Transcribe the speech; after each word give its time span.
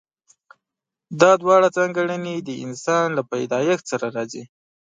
دا 1.21 1.31
دواړه 1.41 1.67
ځانګړنې 1.77 2.35
د 2.39 2.49
انسان 2.65 3.07
له 3.17 3.21
پيدايښت 3.31 3.85
سره 3.91 4.05
راځي. 4.15 4.43